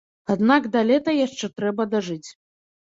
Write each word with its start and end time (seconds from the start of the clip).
Аднак 0.35 0.63
да 0.77 0.81
лета 0.89 1.17
яшчэ 1.19 1.53
трэба 1.61 1.89
дажыць. 1.95 2.23